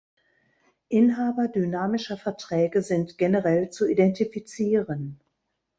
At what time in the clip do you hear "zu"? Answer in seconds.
3.69-3.85